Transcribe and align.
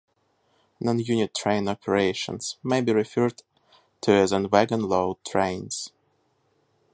Non-unit 0.79 1.31
train 1.35 1.67
operations 1.67 2.57
may 2.63 2.81
be 2.81 2.91
referred 2.91 3.43
to 4.01 4.11
as 4.13 4.31
wagonload 4.31 5.17
trains. 5.23 5.91